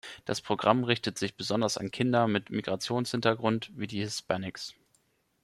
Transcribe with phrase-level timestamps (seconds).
[0.25, 4.73] Das Programm richtet sich besonders an Kinder mit Migrationshintergrund, wie die Hispanics.